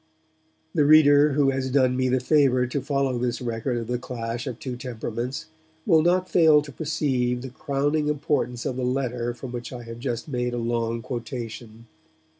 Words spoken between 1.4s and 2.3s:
has done me the